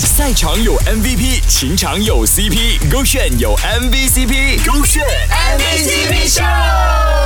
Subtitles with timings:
[0.00, 7.23] 赛场有 MVP，情场有 CP，勾选有 MVCp，勾选 MVCp Show，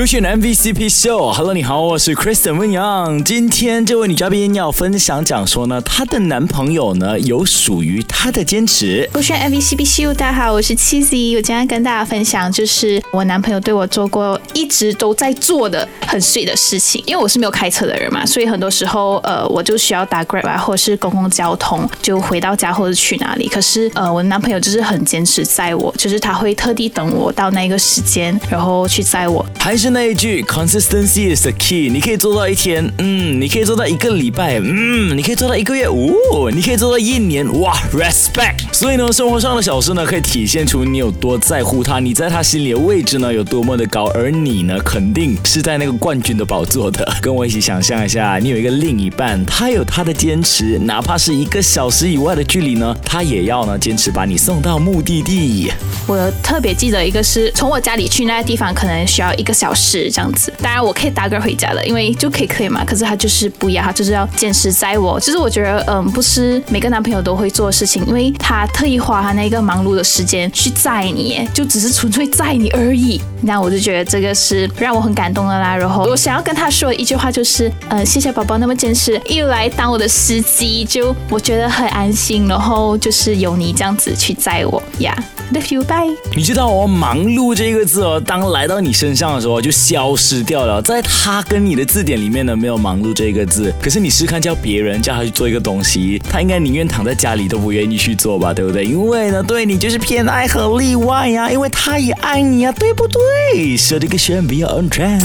[0.00, 1.30] 勾选 MVCp Show。
[1.30, 3.22] Hello，你好，我是 Kristen 温阳。
[3.22, 9.06] 今天这位女嘉宾要分享讲说呢，她的男朋友呢有属于她的坚持。
[9.12, 17.04] 勾选 MVCp Show，大家好，我是 Cheesy，我今天跟大家分享就是我男朋友对我做过一直都在做的很碎的事情。
[17.06, 21.86] 因为我是没有开车的人嘛，所以很多时候呃我就需要打 Grab 啊，或者是公共交通。
[22.00, 29.44] 就回到家或者去哪里，可是呃，我的男朋友就是很坚持载我，就是他会特地等我到那个时间，然后去载我。
[29.58, 31.90] 还是那一句，consistency is the key。
[31.90, 38.72] 你可以做到一天，嗯，你可以做到一个礼拜，嗯，你可以做到一个月，哦，你可以做到一年，哇，respect。
[38.72, 47.06] 所以呢，生活上的小事呢，可以体现出你有多在乎他，你在他心里的位置呢有多么的高，而你呢，肯定是在那个冠军的宝座的。
[47.20, 51.90] 跟我一起想象一下，你有一个另一半，他有他的坚持，哪怕是一个小。
[51.90, 55.72] 时以外的距离呢，他也要呢坚持把你送到目的地。
[56.06, 60.52] 我特别记得一个是从我家里去那个地方，可能需要一个小时是这样子。
[60.62, 62.84] 当然我可以搭个回家了，因为就可以可以嘛。
[62.84, 65.18] 可是他就是不一样，他就是要坚持载我。
[65.18, 73.18] 其实我觉得，嗯，不是每个男朋友都会做的事情，因为他特意花他那个忙碌的时间去载你，就只是纯粹载你而已。
[73.42, 75.74] 那我就觉得这个是让我很感动的啦。
[75.74, 81.70] 然后我想要跟他说一句话，就是，嗯，谢谢宝宝那么坚持，又来当我的司机，就我觉得。
[81.70, 85.16] 很安心，然后就是有你这样子去载我呀。
[85.54, 86.14] Love you, bye。
[86.36, 90.80] 你知道哦，忙碌这个字哦，当来到你身上的时候就消失掉了。
[90.82, 93.72] 在他跟你的字典里面呢，没有忙碌这个字。
[93.80, 98.84] 可是你试看叫别人叫他去做一个东西，他应该宁愿躺在家里都不愿意去做吧，对不对？
[98.84, 103.76] 因为呢，对你就是偏爱和例外呀，因为他也爱你啊，对不对？
[103.76, 105.20] 设这个选 Be on trend。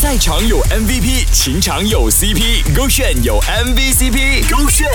[0.00, 4.88] 赛场有 MVP，情场有 CP，勾选有 MVCp，勾选。